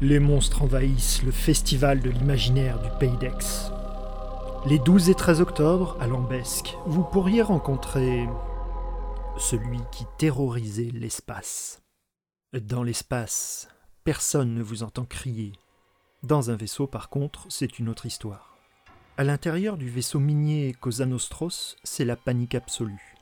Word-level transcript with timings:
Les 0.00 0.20
monstres 0.20 0.62
envahissent 0.62 1.24
le 1.24 1.32
festival 1.32 1.98
de 1.98 2.08
l'imaginaire 2.08 2.80
du 2.80 2.88
Pays 3.00 3.16
d'Aix. 3.16 3.72
Les 4.64 4.78
12 4.78 5.10
et 5.10 5.14
13 5.16 5.40
octobre, 5.40 5.96
à 5.98 6.06
Lambesque, 6.06 6.76
vous 6.86 7.02
pourriez 7.02 7.42
rencontrer 7.42 8.28
celui 9.36 9.80
qui 9.90 10.04
terrorisait 10.16 10.92
l'espace. 10.94 11.82
Dans 12.52 12.84
l'espace, 12.84 13.68
personne 14.04 14.54
ne 14.54 14.62
vous 14.62 14.84
entend 14.84 15.04
crier. 15.04 15.50
Dans 16.22 16.52
un 16.52 16.56
vaisseau, 16.56 16.86
par 16.86 17.08
contre, 17.08 17.46
c'est 17.48 17.80
une 17.80 17.88
autre 17.88 18.06
histoire. 18.06 18.56
À 19.16 19.24
l'intérieur 19.24 19.76
du 19.76 19.90
vaisseau 19.90 20.20
minier 20.20 20.76
Cosa 20.78 21.06
Nostros, 21.06 21.76
c'est 21.82 22.04
la 22.04 22.14
panique 22.14 22.54
absolue. 22.54 23.16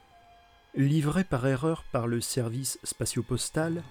Livré 0.74 1.24
par 1.24 1.46
erreur 1.46 1.84
par 1.90 2.06
le 2.06 2.20
service 2.20 2.78
spatio-postal, 2.84 3.82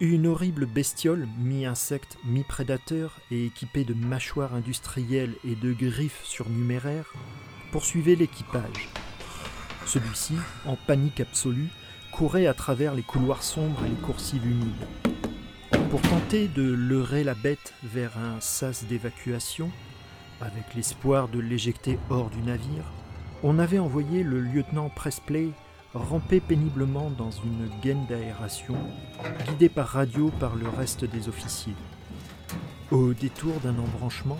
une 0.00 0.26
horrible 0.26 0.66
bestiole, 0.66 1.26
mi-insecte, 1.38 2.18
mi-prédateur 2.24 3.18
et 3.30 3.46
équipée 3.46 3.84
de 3.84 3.94
mâchoires 3.94 4.54
industrielles 4.54 5.34
et 5.44 5.54
de 5.54 5.72
griffes 5.72 6.22
surnuméraires, 6.24 7.12
poursuivait 7.72 8.14
l'équipage. 8.14 8.90
Celui-ci, 9.86 10.34
en 10.66 10.76
panique 10.76 11.20
absolue, 11.20 11.68
courait 12.12 12.46
à 12.46 12.54
travers 12.54 12.94
les 12.94 13.02
couloirs 13.02 13.42
sombres 13.42 13.84
et 13.86 13.88
les 13.88 14.06
coursives 14.06 14.46
humides. 14.46 14.86
Pour 15.90 16.02
tenter 16.02 16.48
de 16.48 16.62
leurrer 16.62 17.24
la 17.24 17.34
bête 17.34 17.72
vers 17.82 18.18
un 18.18 18.40
sas 18.40 18.84
d'évacuation, 18.84 19.70
avec 20.42 20.74
l'espoir 20.74 21.28
de 21.28 21.38
l'éjecter 21.38 21.98
hors 22.10 22.28
du 22.28 22.42
navire, 22.42 22.92
on 23.42 23.58
avait 23.58 23.78
envoyé 23.78 24.22
le 24.22 24.40
lieutenant 24.40 24.90
Presplay 24.90 25.52
ramper 26.04 26.40
péniblement 26.40 27.10
dans 27.10 27.30
une 27.30 27.68
gaine 27.82 28.06
d'aération, 28.06 28.76
guidé 29.46 29.68
par 29.68 29.88
radio 29.88 30.30
par 30.40 30.56
le 30.56 30.68
reste 30.68 31.04
des 31.04 31.28
officiers. 31.28 31.74
Au 32.90 33.12
détour 33.14 33.54
d'un 33.60 33.78
embranchement, 33.78 34.38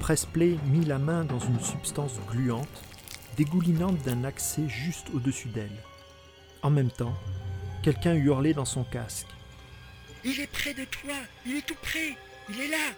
Presplay 0.00 0.56
mit 0.66 0.84
la 0.84 0.98
main 0.98 1.24
dans 1.24 1.38
une 1.38 1.60
substance 1.60 2.20
gluante, 2.30 2.82
dégoulinante 3.36 4.02
d'un 4.04 4.24
accès 4.24 4.68
juste 4.68 5.08
au-dessus 5.14 5.48
d'elle. 5.48 5.82
En 6.62 6.70
même 6.70 6.90
temps, 6.90 7.14
quelqu'un 7.82 8.14
hurlait 8.14 8.54
dans 8.54 8.64
son 8.64 8.84
casque. 8.84 9.26
Il 10.24 10.40
est 10.40 10.50
près 10.50 10.74
de 10.74 10.84
toi, 10.84 11.14
il 11.46 11.56
est 11.56 11.66
tout 11.66 11.76
près, 11.82 12.16
il 12.48 12.60
est 12.60 12.68
là. 12.68 12.92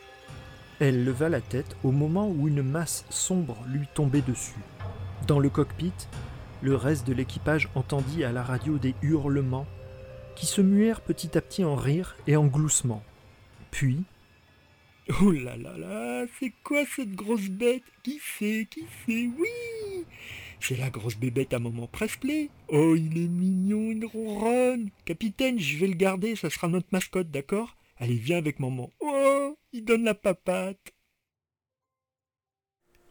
Elle 0.80 1.04
leva 1.04 1.28
la 1.28 1.40
tête 1.40 1.76
au 1.82 1.90
moment 1.90 2.28
où 2.28 2.48
une 2.48 2.62
masse 2.62 3.04
sombre 3.10 3.56
lui 3.66 3.86
tombait 3.94 4.22
dessus. 4.22 4.60
Dans 5.26 5.38
le 5.38 5.50
cockpit, 5.50 5.92
le 6.62 6.74
reste 6.74 7.06
de 7.06 7.12
l'équipage 7.12 7.68
entendit 7.74 8.24
à 8.24 8.32
la 8.32 8.42
radio 8.42 8.78
des 8.78 8.94
hurlements 9.02 9.66
qui 10.34 10.46
se 10.46 10.60
muèrent 10.60 11.00
petit 11.00 11.36
à 11.36 11.40
petit 11.40 11.64
en 11.64 11.76
rire 11.76 12.16
et 12.26 12.36
en 12.36 12.46
gloussements. 12.46 13.02
Puis. 13.70 14.04
Oh 15.20 15.30
là 15.30 15.56
là 15.56 15.76
là, 15.78 16.26
c'est 16.38 16.52
quoi 16.62 16.84
cette 16.84 17.14
grosse 17.14 17.48
bête? 17.48 17.82
Qui 18.02 18.20
c'est? 18.38 18.66
Qui 18.70 18.84
c'est? 19.06 19.30
Oui 19.38 20.04
C'est 20.60 20.76
la 20.76 20.90
grosse 20.90 21.16
bébête 21.16 21.54
à 21.54 21.58
maman 21.58 21.86
Presley. 21.86 22.50
Oh, 22.68 22.94
il 22.94 23.16
est 23.16 23.28
mignon, 23.28 23.90
il 23.90 24.04
ronronne. 24.04 24.90
Capitaine, 25.06 25.58
je 25.58 25.78
vais 25.78 25.86
le 25.86 25.94
garder, 25.94 26.36
ça 26.36 26.50
sera 26.50 26.68
notre 26.68 26.88
mascotte, 26.92 27.30
d'accord? 27.30 27.76
Allez, 27.96 28.16
viens 28.16 28.38
avec 28.38 28.60
maman. 28.60 28.90
Oh, 29.00 29.56
il 29.72 29.84
donne 29.84 30.04
la 30.04 30.14
papate. 30.14 30.92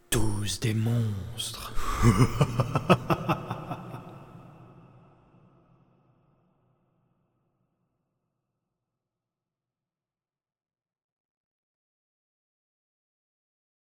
Tous 0.09 0.59
des 0.59 0.73
monstres. 0.73 1.73